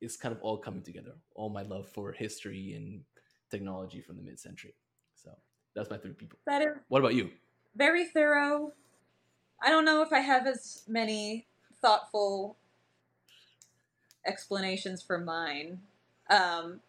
it's 0.00 0.16
kind 0.16 0.34
of 0.34 0.40
all 0.42 0.58
coming 0.58 0.82
together. 0.82 1.12
All 1.34 1.48
my 1.48 1.62
love 1.62 1.88
for 1.88 2.12
history 2.12 2.74
and 2.74 3.02
technology 3.50 4.00
from 4.00 4.16
the 4.16 4.22
mid-century. 4.22 4.74
So 5.14 5.30
that's 5.74 5.90
my 5.90 5.96
three 5.98 6.12
people. 6.12 6.38
That 6.46 6.62
is 6.62 6.68
What 6.88 7.00
about 7.00 7.14
you? 7.14 7.30
very 7.74 8.04
thorough. 8.04 8.72
I 9.62 9.70
don't 9.70 9.84
know 9.84 10.02
if 10.02 10.12
I 10.12 10.20
have 10.20 10.46
as 10.46 10.82
many 10.88 11.46
thoughtful 11.80 12.56
explanations 14.26 15.02
for 15.02 15.18
mine. 15.18 15.80
Um, 16.30 16.80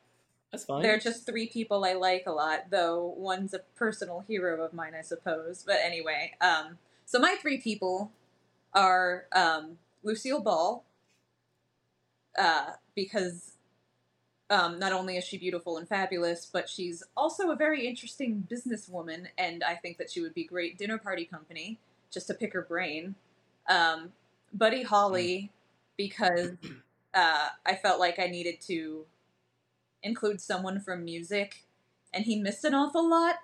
That's 0.53 0.65
fine. 0.65 0.83
They're 0.83 0.99
just 0.99 1.25
three 1.25 1.47
people 1.47 1.83
I 1.83 1.93
like 1.93 2.25
a 2.27 2.31
lot, 2.31 2.69
though 2.69 3.15
one's 3.17 3.55
a 3.55 3.59
personal 3.75 4.23
hero 4.27 4.63
of 4.63 4.71
mine, 4.71 4.93
I 4.97 5.01
suppose. 5.01 5.63
But 5.65 5.77
anyway, 5.83 6.33
um, 6.41 6.77
so 7.05 7.17
my 7.17 7.35
three 7.41 7.57
people 7.59 8.11
are 8.71 9.25
um, 9.31 9.79
Lucille 10.03 10.41
Ball, 10.41 10.83
uh, 12.37 12.73
because 12.93 13.53
um, 14.51 14.77
not 14.77 14.93
only 14.93 15.17
is 15.17 15.23
she 15.23 15.39
beautiful 15.39 15.77
and 15.77 15.89
fabulous, 15.89 16.47
but 16.51 16.69
she's 16.69 17.01
also 17.17 17.49
a 17.49 17.55
very 17.55 17.87
interesting 17.87 18.47
businesswoman, 18.47 19.29
and 19.39 19.63
I 19.63 19.73
think 19.73 19.97
that 19.97 20.11
she 20.11 20.21
would 20.21 20.35
be 20.35 20.43
great 20.43 20.77
dinner 20.77 20.99
party 20.99 21.25
company, 21.25 21.79
just 22.11 22.27
to 22.27 22.35
pick 22.35 22.53
her 22.53 22.61
brain. 22.61 23.15
Um, 23.67 24.11
Buddy 24.53 24.83
Holly, 24.83 25.49
because 25.97 26.51
uh, 27.15 27.47
I 27.65 27.73
felt 27.75 27.99
like 27.99 28.19
I 28.19 28.27
needed 28.27 28.61
to 28.67 29.07
include 30.03 30.41
someone 30.41 30.79
from 30.79 31.03
music, 31.03 31.63
and 32.13 32.25
he 32.25 32.39
missed 32.39 32.63
an 32.65 32.73
awful 32.73 33.07
lot 33.09 33.37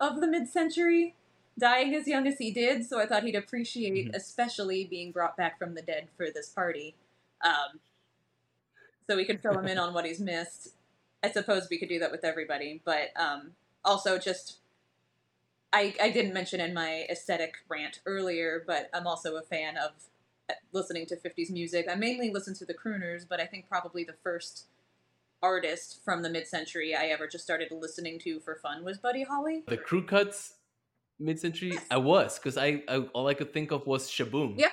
of 0.00 0.20
the 0.20 0.26
mid 0.26 0.48
century, 0.48 1.14
dying 1.58 1.94
as 1.94 2.06
young 2.06 2.26
as 2.26 2.38
he 2.38 2.50
did, 2.50 2.86
so 2.86 3.00
I 3.00 3.06
thought 3.06 3.24
he'd 3.24 3.34
appreciate, 3.34 4.08
Mhm. 4.08 4.14
especially 4.14 4.84
being 4.84 5.12
brought 5.12 5.36
back 5.36 5.58
from 5.58 5.74
the 5.74 5.82
dead 5.82 6.08
for 6.16 6.30
this 6.30 6.48
party. 6.48 6.94
Um, 7.42 7.80
so 9.06 9.16
we 9.16 9.24
could 9.24 9.40
fill 9.40 9.58
him 9.58 9.66
in 9.66 9.78
on 9.78 9.94
what 9.94 10.04
he's 10.04 10.20
missed. 10.20 10.74
I 11.22 11.30
suppose 11.30 11.68
we 11.70 11.78
could 11.78 11.88
do 11.88 11.98
that 11.98 12.10
with 12.10 12.24
everybody, 12.24 12.80
but 12.84 13.10
um, 13.16 13.56
also 13.84 14.18
just. 14.18 14.58
I, 15.72 15.94
I 16.00 16.10
didn't 16.10 16.32
mention 16.32 16.60
in 16.60 16.72
my 16.72 17.06
aesthetic 17.10 17.56
rant 17.68 18.00
earlier, 18.06 18.62
but 18.66 18.88
I'm 18.94 19.06
also 19.06 19.36
a 19.36 19.42
fan 19.42 19.76
of 19.76 19.90
uh, 20.48 20.54
listening 20.72 21.06
to 21.06 21.16
50s 21.16 21.50
music. 21.50 21.86
I 21.90 21.96
mainly 21.96 22.30
listen 22.30 22.54
to 22.54 22.64
the 22.64 22.72
crooners, 22.72 23.26
but 23.28 23.40
I 23.40 23.46
think 23.46 23.68
probably 23.68 24.02
the 24.04 24.14
first 24.22 24.66
artist 25.42 26.00
from 26.04 26.22
the 26.22 26.30
mid-century 26.30 26.94
I 26.94 27.06
ever 27.06 27.26
just 27.26 27.44
started 27.44 27.68
listening 27.70 28.18
to 28.20 28.40
for 28.40 28.56
fun 28.56 28.84
was 28.84 28.98
Buddy 28.98 29.22
Holly. 29.22 29.64
the 29.68 29.76
Crew-Cuts 29.76 30.54
mid-century. 31.18 31.78
I 31.90 31.96
was 31.98 32.38
because 32.38 32.56
I, 32.56 32.82
I 32.88 32.98
all 33.12 33.26
I 33.26 33.34
could 33.34 33.52
think 33.52 33.70
of 33.70 33.86
was 33.86 34.08
Sh-Boom. 34.10 34.54
Yeah. 34.58 34.68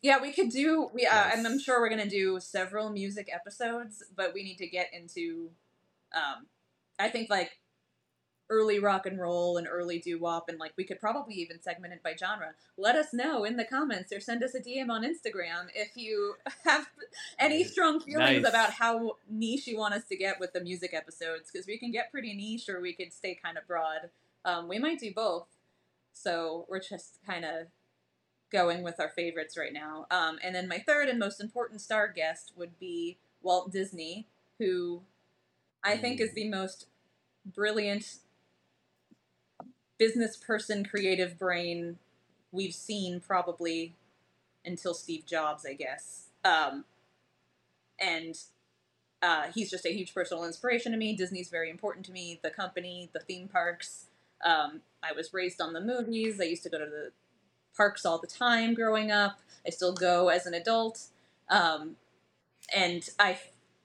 Yeah, 0.00 0.20
we 0.20 0.32
could 0.32 0.50
do 0.50 0.90
we 0.94 1.06
uh, 1.06 1.30
and 1.32 1.46
I'm 1.46 1.58
sure 1.58 1.80
we're 1.80 1.88
going 1.88 2.02
to 2.02 2.08
do 2.08 2.38
several 2.40 2.90
music 2.90 3.28
episodes, 3.32 4.02
but 4.16 4.32
we 4.32 4.42
need 4.44 4.58
to 4.58 4.68
get 4.68 4.90
into 4.92 5.50
um 6.14 6.46
I 6.98 7.08
think 7.08 7.30
like 7.30 7.57
early 8.50 8.78
rock 8.78 9.06
and 9.06 9.20
roll 9.20 9.56
and 9.56 9.66
early 9.68 9.98
doo-wop 9.98 10.48
and 10.48 10.58
like 10.58 10.72
we 10.76 10.84
could 10.84 11.00
probably 11.00 11.34
even 11.34 11.60
segment 11.60 11.92
it 11.92 12.02
by 12.02 12.14
genre. 12.18 12.52
Let 12.76 12.96
us 12.96 13.12
know 13.12 13.44
in 13.44 13.56
the 13.56 13.64
comments 13.64 14.12
or 14.12 14.20
send 14.20 14.42
us 14.42 14.54
a 14.54 14.60
DM 14.60 14.88
on 14.88 15.02
Instagram 15.02 15.66
if 15.74 15.96
you 15.96 16.34
have 16.64 16.88
any 17.38 17.64
strong 17.64 18.00
feelings 18.00 18.42
Nice. 18.42 18.48
about 18.48 18.70
how 18.72 19.16
niche 19.28 19.66
you 19.66 19.78
want 19.78 19.94
us 19.94 20.04
to 20.08 20.16
get 20.16 20.40
with 20.40 20.52
the 20.52 20.60
music 20.60 20.94
episodes 20.94 21.50
because 21.52 21.66
we 21.66 21.78
can 21.78 21.90
get 21.90 22.10
pretty 22.10 22.34
niche 22.34 22.68
or 22.68 22.80
we 22.80 22.92
could 22.92 23.12
stay 23.12 23.38
kind 23.42 23.58
of 23.58 23.66
broad. 23.66 24.10
Um, 24.44 24.68
we 24.68 24.78
might 24.78 24.98
do 24.98 25.12
both. 25.14 25.46
So 26.12 26.66
we're 26.68 26.80
just 26.80 27.18
kind 27.26 27.44
of 27.44 27.66
going 28.50 28.82
with 28.82 28.98
our 28.98 29.10
favorites 29.10 29.56
right 29.56 29.72
now. 29.72 30.06
Um, 30.10 30.38
and 30.42 30.54
then 30.54 30.68
my 30.68 30.78
third 30.78 31.08
and 31.08 31.18
most 31.18 31.40
important 31.40 31.80
star 31.80 32.08
guest 32.08 32.52
would 32.56 32.78
be 32.78 33.18
Walt 33.42 33.70
Disney, 33.72 34.26
who 34.58 35.02
I 35.84 35.96
think 35.96 36.20
is 36.20 36.32
the 36.32 36.48
most 36.48 36.86
brilliant 37.44 38.16
business 39.98 40.36
person, 40.36 40.84
creative 40.84 41.38
brain 41.38 41.98
we've 42.52 42.74
seen 42.74 43.20
probably 43.20 43.94
until 44.64 44.94
Steve 44.94 45.26
Jobs, 45.26 45.66
I 45.66 45.74
guess. 45.74 46.28
Um, 46.44 46.84
and 48.00 48.38
uh, 49.22 49.44
he's 49.54 49.70
just 49.70 49.86
a 49.86 49.92
huge 49.92 50.14
personal 50.14 50.44
inspiration 50.44 50.92
to 50.92 50.98
me. 50.98 51.16
Disney's 51.16 51.50
very 51.50 51.70
important 51.70 52.06
to 52.06 52.12
me. 52.12 52.40
The 52.42 52.50
company, 52.50 53.10
the 53.12 53.20
theme 53.20 53.48
parks. 53.48 54.06
Um, 54.44 54.82
I 55.02 55.12
was 55.12 55.34
raised 55.34 55.60
on 55.60 55.72
the 55.72 55.80
movies. 55.80 56.40
I 56.40 56.44
used 56.44 56.62
to 56.62 56.70
go 56.70 56.78
to 56.78 56.86
the 56.86 57.12
parks 57.76 58.06
all 58.06 58.18
the 58.18 58.26
time 58.26 58.74
growing 58.74 59.10
up. 59.10 59.40
I 59.66 59.70
still 59.70 59.92
go 59.92 60.28
as 60.28 60.46
an 60.46 60.54
adult. 60.54 61.06
Um, 61.50 61.96
and 62.74 63.08
I 63.18 63.38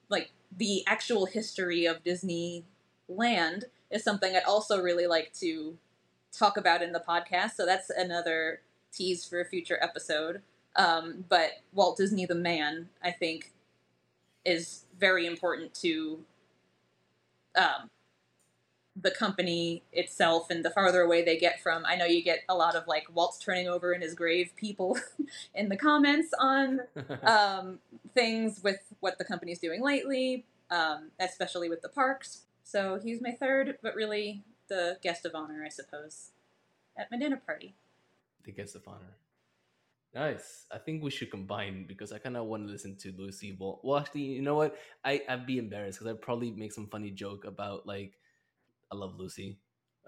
like 0.08 0.30
the 0.56 0.84
actual 0.86 1.26
history 1.26 1.86
of 1.86 2.04
Disneyland 2.04 3.64
is 3.90 4.04
something 4.04 4.36
I'd 4.36 4.44
also 4.44 4.80
really 4.80 5.06
like 5.06 5.32
to 5.40 5.76
talk 6.36 6.56
about 6.56 6.82
in 6.82 6.92
the 6.92 7.02
podcast. 7.06 7.52
So 7.52 7.66
that's 7.66 7.90
another 7.90 8.60
tease 8.92 9.24
for 9.24 9.40
a 9.40 9.44
future 9.44 9.78
episode. 9.82 10.42
Um, 10.76 11.24
but 11.28 11.50
Walt 11.72 11.96
Disney, 11.96 12.26
the 12.26 12.34
man, 12.34 12.88
I 13.02 13.10
think, 13.10 13.52
is 14.44 14.84
very 14.98 15.26
important 15.26 15.74
to 15.74 16.20
um, 17.56 17.88
the 19.00 19.10
company 19.10 19.82
itself 19.92 20.50
and 20.50 20.64
the 20.64 20.70
farther 20.70 21.00
away 21.00 21.24
they 21.24 21.38
get 21.38 21.60
from. 21.60 21.84
I 21.86 21.96
know 21.96 22.04
you 22.04 22.22
get 22.22 22.40
a 22.48 22.54
lot 22.54 22.76
of 22.76 22.86
like 22.86 23.06
Walt's 23.14 23.38
turning 23.38 23.68
over 23.68 23.92
in 23.92 24.02
his 24.02 24.14
grave 24.14 24.52
people 24.56 24.98
in 25.54 25.68
the 25.68 25.76
comments 25.76 26.32
on 26.38 26.80
um, 27.22 27.78
things 28.14 28.60
with 28.62 28.80
what 29.00 29.18
the 29.18 29.24
company's 29.24 29.58
doing 29.58 29.82
lately, 29.82 30.44
um, 30.70 31.10
especially 31.18 31.68
with 31.68 31.82
the 31.82 31.88
parks. 31.88 32.42
So 32.62 32.98
he's 33.02 33.20
my 33.20 33.32
third, 33.32 33.78
but 33.82 33.94
really 33.94 34.42
the 34.68 34.98
guest 35.02 35.24
of 35.24 35.34
honor, 35.34 35.62
I 35.64 35.68
suppose, 35.68 36.30
at 36.96 37.10
my 37.10 37.18
dinner 37.18 37.40
party. 37.44 37.74
the 38.44 38.52
guest 38.52 38.74
of 38.76 38.86
honor. 38.86 39.16
Nice. 40.14 40.66
I 40.70 40.78
think 40.78 41.02
we 41.02 41.10
should 41.10 41.30
combine 41.30 41.86
because 41.88 42.12
I 42.12 42.18
kind 42.18 42.36
of 42.36 42.46
want 42.46 42.66
to 42.66 42.70
listen 42.72 42.94
to 42.96 43.12
Lucy 43.18 43.50
Ball. 43.50 43.80
Well, 43.82 43.98
actually, 43.98 44.22
you 44.22 44.42
know 44.42 44.54
what? 44.54 44.76
I 45.04 45.22
I'd 45.28 45.44
be 45.46 45.58
embarrassed 45.58 45.98
because 45.98 46.12
I'd 46.12 46.20
probably 46.22 46.52
make 46.52 46.72
some 46.72 46.86
funny 46.86 47.10
joke 47.10 47.44
about 47.44 47.84
like 47.86 48.12
I 48.92 48.96
love 48.96 49.18
Lucy, 49.18 49.58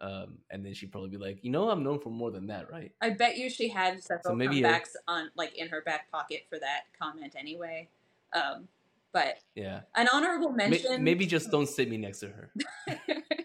Um, 0.00 0.38
and 0.50 0.64
then 0.64 0.74
she'd 0.74 0.92
probably 0.92 1.10
be 1.10 1.16
like, 1.16 1.38
you 1.42 1.50
know, 1.50 1.70
I'm 1.70 1.82
known 1.82 1.98
for 1.98 2.10
more 2.10 2.30
than 2.30 2.46
that, 2.48 2.70
right? 2.70 2.92
I 3.00 3.10
bet 3.10 3.36
you 3.36 3.50
she 3.50 3.68
had 3.68 4.00
several 4.00 4.32
So 4.32 4.36
maybe 4.36 4.62
a- 4.62 4.66
comebacks 4.68 4.94
on 5.08 5.30
like 5.34 5.56
in 5.56 5.68
her 5.70 5.80
back 5.82 6.08
pocket 6.12 6.46
for 6.48 6.58
that 6.60 6.82
comment 6.96 7.34
anyway. 7.36 7.88
Um, 8.32 8.68
but 9.12 9.38
Yeah. 9.56 9.80
an 9.96 10.06
honorable 10.12 10.50
mention. 10.52 11.02
maybe 11.02 11.26
just 11.26 11.50
don't 11.50 11.66
sit 11.68 11.88
me 11.90 11.96
next 11.96 12.20
to 12.20 12.28
her. 12.28 12.52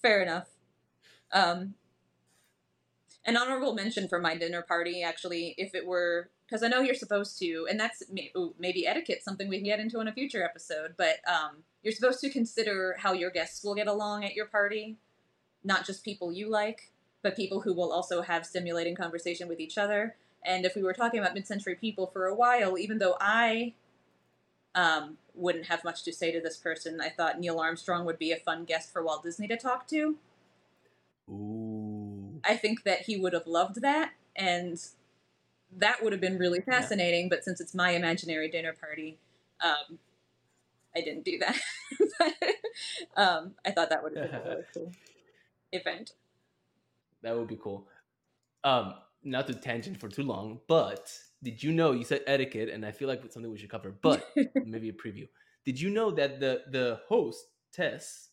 Fair 0.00 0.22
enough. 0.22 0.48
Um, 1.32 1.74
an 3.24 3.36
honorable 3.36 3.74
mention 3.74 4.08
for 4.08 4.18
my 4.18 4.36
dinner 4.36 4.62
party, 4.62 5.02
actually, 5.02 5.54
if 5.58 5.74
it 5.74 5.86
were 5.86 6.30
because 6.46 6.62
I 6.62 6.68
know 6.68 6.80
you're 6.80 6.94
supposed 6.94 7.38
to, 7.40 7.66
and 7.68 7.78
that's 7.78 8.02
ooh, 8.34 8.54
maybe 8.58 8.86
etiquette, 8.86 9.22
something 9.22 9.48
we 9.48 9.58
can 9.58 9.66
get 9.66 9.80
into 9.80 10.00
in 10.00 10.08
a 10.08 10.12
future 10.12 10.42
episode. 10.42 10.94
But 10.96 11.16
um, 11.28 11.64
you're 11.82 11.92
supposed 11.92 12.20
to 12.20 12.30
consider 12.30 12.96
how 12.98 13.12
your 13.12 13.30
guests 13.30 13.62
will 13.62 13.74
get 13.74 13.86
along 13.86 14.24
at 14.24 14.34
your 14.34 14.46
party, 14.46 14.96
not 15.62 15.84
just 15.84 16.04
people 16.04 16.32
you 16.32 16.48
like, 16.48 16.90
but 17.22 17.36
people 17.36 17.60
who 17.60 17.74
will 17.74 17.92
also 17.92 18.22
have 18.22 18.46
stimulating 18.46 18.94
conversation 18.94 19.46
with 19.46 19.60
each 19.60 19.76
other. 19.76 20.16
And 20.42 20.64
if 20.64 20.74
we 20.74 20.82
were 20.82 20.94
talking 20.94 21.20
about 21.20 21.34
mid-century 21.34 21.74
people 21.74 22.06
for 22.06 22.24
a 22.24 22.34
while, 22.34 22.78
even 22.78 22.98
though 22.98 23.16
I 23.20 23.74
um, 24.74 25.18
wouldn't 25.34 25.66
have 25.66 25.84
much 25.84 26.02
to 26.04 26.12
say 26.12 26.30
to 26.32 26.40
this 26.40 26.56
person, 26.56 27.00
I 27.00 27.08
thought 27.08 27.40
Neil 27.40 27.58
Armstrong 27.58 28.04
would 28.04 28.18
be 28.18 28.32
a 28.32 28.36
fun 28.36 28.64
guest 28.64 28.92
for 28.92 29.02
Walt 29.02 29.22
Disney 29.22 29.48
to 29.48 29.56
talk 29.56 29.86
to. 29.88 30.16
Ooh. 31.28 32.40
I 32.44 32.56
think 32.56 32.84
that 32.84 33.02
he 33.02 33.16
would 33.16 33.32
have 33.32 33.46
loved 33.46 33.82
that, 33.82 34.12
and 34.36 34.80
that 35.76 36.02
would 36.02 36.12
have 36.12 36.20
been 36.20 36.38
really 36.38 36.60
Yeah. 36.66 36.80
fascinating. 36.80 37.28
But 37.28 37.44
since 37.44 37.60
it's 37.60 37.74
my 37.74 37.90
imaginary 37.90 38.48
dinner 38.50 38.72
party, 38.72 39.18
um, 39.60 39.98
I 40.96 41.00
didn't 41.00 41.24
do 41.24 41.38
that. 41.38 41.56
but, 42.18 42.34
um, 43.16 43.54
I 43.64 43.70
thought 43.72 43.90
that 43.90 44.02
would 44.02 44.16
have 44.16 44.30
been 44.30 44.40
a 44.40 44.44
really 44.44 44.64
cool 44.72 44.92
event. 45.72 46.12
That 47.22 47.36
would 47.36 47.48
be 47.48 47.56
cool. 47.56 47.86
Um, 48.64 48.94
not 49.24 49.46
to 49.48 49.54
tangent 49.54 49.98
for 49.98 50.08
too 50.08 50.22
long, 50.22 50.60
but 50.68 51.12
did 51.42 51.62
you 51.62 51.72
know 51.72 51.92
you 51.92 52.04
said 52.04 52.22
etiquette, 52.26 52.68
and 52.68 52.84
I 52.84 52.92
feel 52.92 53.08
like 53.08 53.24
it's 53.24 53.34
something 53.34 53.50
we 53.50 53.58
should 53.58 53.70
cover, 53.70 53.94
but 54.02 54.28
maybe 54.64 54.88
a 54.88 54.92
preview. 54.92 55.28
Did 55.64 55.80
you 55.80 55.90
know 55.90 56.10
that 56.12 56.40
the 56.40 56.62
the 56.70 57.00
host 57.08 57.44
Tess 57.72 58.30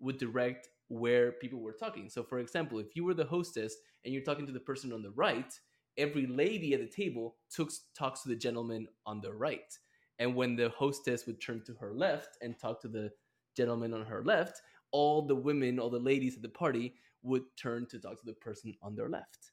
would 0.00 0.18
direct 0.18 0.68
where 0.88 1.32
people 1.32 1.60
were 1.60 1.72
talking? 1.72 2.08
So, 2.08 2.22
for 2.22 2.38
example, 2.38 2.78
if 2.78 2.96
you 2.96 3.04
were 3.04 3.14
the 3.14 3.24
hostess 3.24 3.76
and 4.04 4.12
you're 4.12 4.24
talking 4.24 4.46
to 4.46 4.52
the 4.52 4.60
person 4.60 4.92
on 4.92 5.02
the 5.02 5.10
right, 5.10 5.52
every 5.96 6.26
lady 6.26 6.72
at 6.74 6.80
the 6.80 6.86
table 6.86 7.36
took, 7.50 7.70
talks 7.96 8.22
to 8.22 8.28
the 8.28 8.36
gentleman 8.36 8.88
on 9.06 9.20
the 9.20 9.32
right, 9.32 9.72
and 10.18 10.34
when 10.34 10.56
the 10.56 10.70
hostess 10.70 11.26
would 11.26 11.40
turn 11.40 11.62
to 11.66 11.74
her 11.74 11.92
left 11.94 12.38
and 12.42 12.58
talk 12.58 12.80
to 12.82 12.88
the 12.88 13.10
gentleman 13.56 13.94
on 13.94 14.04
her 14.04 14.22
left, 14.24 14.60
all 14.92 15.22
the 15.22 15.34
women, 15.34 15.78
all 15.78 15.90
the 15.90 15.98
ladies 15.98 16.36
at 16.36 16.42
the 16.42 16.48
party 16.48 16.94
would 17.22 17.42
turn 17.56 17.86
to 17.86 17.98
talk 17.98 18.18
to 18.18 18.26
the 18.26 18.32
person 18.34 18.74
on 18.82 18.94
their 18.94 19.08
left. 19.08 19.52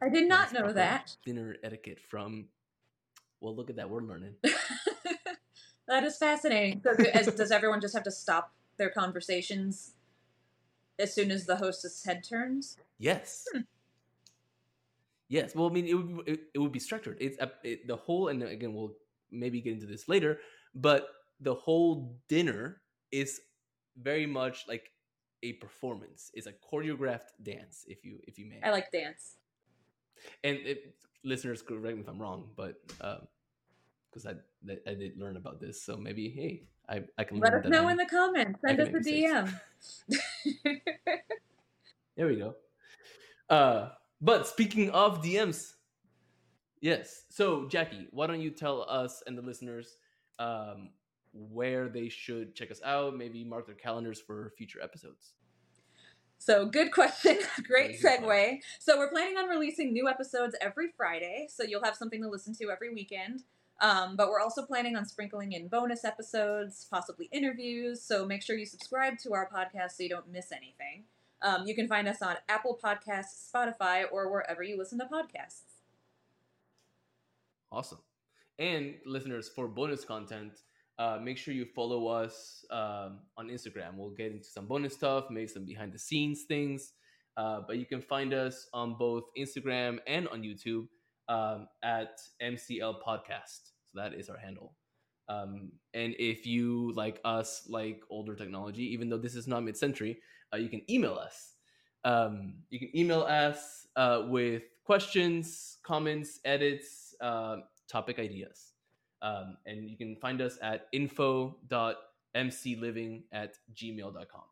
I 0.00 0.08
did 0.08 0.28
not 0.28 0.52
know 0.52 0.72
that. 0.72 1.16
dinner 1.24 1.56
etiquette 1.62 2.00
from. 2.00 2.46
Well, 3.40 3.54
look 3.54 3.70
at 3.70 3.76
that, 3.76 3.90
we're 3.90 4.00
learning. 4.02 4.34
that 5.88 6.04
is 6.04 6.16
fascinating. 6.16 6.82
As, 7.12 7.26
does 7.26 7.50
everyone 7.50 7.80
just 7.80 7.94
have 7.94 8.04
to 8.04 8.10
stop 8.10 8.52
their 8.78 8.90
conversations 8.90 9.92
as 10.98 11.14
soon 11.14 11.30
as 11.30 11.46
the 11.46 11.56
hostess 11.56 12.04
head 12.04 12.24
turns? 12.24 12.78
Yes. 12.98 13.44
Hmm. 13.52 13.60
Yes. 15.28 15.54
Well, 15.54 15.68
I 15.68 15.72
mean, 15.72 15.86
it 15.86 15.94
would 15.94 16.28
it, 16.28 16.40
it 16.54 16.58
would 16.58 16.72
be 16.72 16.78
structured. 16.78 17.18
It's 17.20 17.38
a- 17.38 17.52
it, 17.64 17.86
the 17.86 17.96
whole, 17.96 18.28
and 18.28 18.42
again, 18.42 18.74
we'll 18.74 18.94
maybe 19.30 19.60
get 19.60 19.74
into 19.74 19.86
this 19.86 20.08
later, 20.08 20.38
but 20.74 21.08
the 21.40 21.54
whole 21.54 22.16
dinner 22.28 22.80
is 23.12 23.40
very 24.00 24.26
much 24.26 24.64
like 24.68 24.92
a 25.42 25.54
performance. 25.54 26.30
It's 26.34 26.46
a 26.46 26.52
choreographed 26.52 27.32
dance, 27.42 27.84
if 27.88 28.04
you 28.04 28.20
if 28.26 28.38
you 28.38 28.46
may. 28.46 28.60
I 28.62 28.70
like 28.70 28.90
dance. 28.92 29.36
And 30.44 30.56
it, 30.58 30.94
listeners, 31.24 31.62
correct 31.62 31.96
me 31.96 32.02
if 32.02 32.08
I'm 32.08 32.20
wrong, 32.20 32.48
but 32.56 32.80
because 32.88 34.26
I 34.26 34.34
that- 34.64 34.82
I 34.86 34.94
did 34.94 35.18
learn 35.18 35.36
about 35.36 35.60
this, 35.60 35.82
so 35.82 35.96
maybe 35.96 36.28
hey, 36.30 36.62
I 36.88 37.04
I 37.18 37.24
can 37.24 37.38
Let 37.40 37.54
us 37.54 37.64
know 37.66 37.82
I'm- 37.82 37.90
in 37.90 37.96
the 37.98 38.06
comments. 38.06 38.60
Send 38.64 38.80
us 38.80 38.88
a 38.88 39.00
DM. 39.00 39.60
There 42.16 42.26
we 42.26 42.36
go. 42.36 42.54
Uh, 43.50 43.90
but 44.22 44.46
speaking 44.46 44.88
of 44.90 45.22
DMs, 45.22 45.74
yes. 46.80 47.24
So 47.28 47.68
Jacky, 47.68 48.08
why 48.10 48.26
don't 48.26 48.40
you 48.40 48.50
tell 48.50 48.86
us 48.88 49.22
and 49.26 49.36
the 49.36 49.42
listeners 49.42 49.98
um, 50.38 50.90
where 51.34 51.90
they 51.90 52.08
should 52.08 52.54
check 52.54 52.70
us 52.70 52.80
out? 52.82 53.14
Maybe 53.16 53.44
mark 53.44 53.66
their 53.66 53.74
calendars 53.74 54.18
for 54.18 54.50
future 54.56 54.80
episodes. 54.82 55.34
So, 56.38 56.66
good 56.66 56.92
question. 56.92 57.38
Great 57.66 58.00
segue. 58.00 58.58
So, 58.78 58.98
we're 58.98 59.10
planning 59.10 59.36
on 59.36 59.48
releasing 59.48 59.92
new 59.92 60.08
episodes 60.08 60.54
every 60.60 60.88
Friday, 60.96 61.48
so 61.50 61.64
you'll 61.64 61.84
have 61.84 61.96
something 61.96 62.22
to 62.22 62.28
listen 62.28 62.54
to 62.56 62.70
every 62.70 62.92
weekend. 62.92 63.42
Um, 63.80 64.16
but 64.16 64.28
we're 64.28 64.40
also 64.40 64.62
planning 64.62 64.96
on 64.96 65.04
sprinkling 65.04 65.52
in 65.52 65.68
bonus 65.68 66.04
episodes, 66.04 66.86
possibly 66.90 67.28
interviews. 67.32 68.02
So, 68.02 68.24
make 68.24 68.42
sure 68.42 68.56
you 68.56 68.66
subscribe 68.66 69.18
to 69.20 69.34
our 69.34 69.48
podcast 69.48 69.92
so 69.92 70.02
you 70.02 70.08
don't 70.08 70.30
miss 70.30 70.52
anything. 70.52 71.04
Um, 71.42 71.66
you 71.66 71.74
can 71.74 71.86
find 71.86 72.08
us 72.08 72.22
on 72.22 72.36
Apple 72.48 72.78
Podcasts, 72.82 73.50
Spotify, 73.52 74.04
or 74.10 74.30
wherever 74.30 74.62
you 74.62 74.78
listen 74.78 74.98
to 74.98 75.04
podcasts. 75.04 75.60
Awesome. 77.70 77.98
And 78.58 78.94
listeners, 79.04 79.50
for 79.54 79.68
bonus 79.68 80.04
content, 80.04 80.52
uh, 80.98 81.18
make 81.22 81.36
sure 81.36 81.52
you 81.52 81.66
follow 81.66 82.06
us 82.06 82.64
um, 82.70 83.20
on 83.36 83.48
Instagram. 83.48 83.96
We'll 83.96 84.10
get 84.10 84.32
into 84.32 84.48
some 84.48 84.66
bonus 84.66 84.94
stuff, 84.94 85.26
maybe 85.30 85.48
some 85.48 85.64
behind 85.64 85.92
the 85.92 85.98
scenes 85.98 86.44
things. 86.48 86.92
Uh, 87.36 87.60
but 87.66 87.76
you 87.76 87.84
can 87.84 88.00
find 88.00 88.32
us 88.32 88.66
on 88.72 88.96
both 88.98 89.24
Instagram 89.38 89.98
and 90.06 90.26
on 90.28 90.42
YouTube 90.42 90.86
um, 91.28 91.68
at 91.84 92.18
MCL 92.42 92.96
Podcast. 93.06 93.72
So 93.84 93.96
that 93.96 94.14
is 94.14 94.30
our 94.30 94.38
handle. 94.38 94.74
Um, 95.28 95.72
and 95.92 96.14
if 96.18 96.46
you, 96.46 96.92
like 96.94 97.20
us, 97.24 97.66
like 97.68 98.00
older 98.10 98.34
technology, 98.34 98.84
even 98.84 99.10
though 99.10 99.18
this 99.18 99.34
is 99.34 99.46
not 99.46 99.64
mid 99.64 99.76
century, 99.76 100.18
uh, 100.54 100.56
you 100.56 100.68
can 100.68 100.82
email 100.90 101.14
us. 101.14 101.54
Um, 102.04 102.54
you 102.70 102.78
can 102.78 102.96
email 102.96 103.22
us 103.22 103.86
uh, 103.96 104.22
with 104.28 104.62
questions, 104.84 105.78
comments, 105.82 106.38
edits, 106.44 107.14
uh, 107.20 107.56
topic 107.90 108.18
ideas. 108.18 108.72
Um, 109.22 109.56
and 109.66 109.88
you 109.88 109.96
can 109.96 110.16
find 110.16 110.40
us 110.40 110.58
at 110.62 110.88
info.mcliving 110.92 113.22
at 113.32 113.54
gmail.com. 113.74 114.42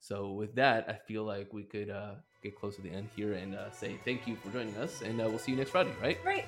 So, 0.00 0.32
with 0.32 0.54
that, 0.54 0.88
I 0.88 0.94
feel 0.94 1.24
like 1.24 1.52
we 1.52 1.64
could 1.64 1.90
uh, 1.90 2.12
get 2.42 2.56
close 2.56 2.76
to 2.76 2.82
the 2.82 2.90
end 2.90 3.08
here 3.16 3.34
and 3.34 3.54
uh, 3.54 3.70
say 3.70 3.98
thank 4.04 4.26
you 4.26 4.36
for 4.36 4.50
joining 4.50 4.76
us. 4.76 5.02
And 5.02 5.20
uh, 5.20 5.28
we'll 5.28 5.38
see 5.38 5.52
you 5.52 5.58
next 5.58 5.70
Friday, 5.70 5.92
right? 6.00 6.18
Right. 6.24 6.46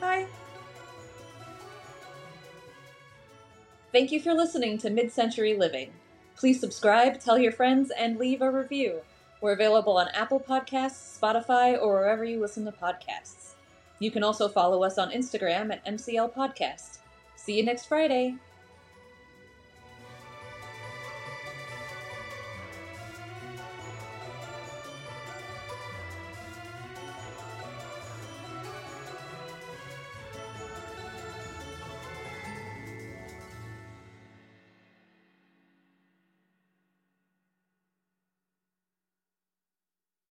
Bye. 0.00 0.26
Thank 3.92 4.12
you 4.12 4.20
for 4.20 4.32
listening 4.32 4.78
to 4.78 4.90
Mid 4.90 5.12
Century 5.12 5.54
Living. 5.54 5.92
Please 6.36 6.60
subscribe, 6.60 7.20
tell 7.20 7.38
your 7.38 7.52
friends, 7.52 7.90
and 7.90 8.18
leave 8.18 8.40
a 8.40 8.50
review. 8.50 9.00
We're 9.40 9.52
available 9.52 9.96
on 9.96 10.08
Apple 10.14 10.40
Podcasts, 10.40 11.20
Spotify, 11.20 11.80
or 11.80 12.00
wherever 12.00 12.24
you 12.24 12.40
listen 12.40 12.64
to 12.64 12.72
podcasts. 12.72 13.54
You 14.02 14.10
can 14.10 14.24
also 14.24 14.48
follow 14.48 14.82
us 14.82 14.98
on 14.98 15.12
Instagram 15.12 15.72
at 15.72 15.86
MCL 15.86 16.34
Podcast. 16.34 16.98
See 17.36 17.56
you 17.56 17.64
next 17.64 17.86
Friday. 17.86 18.34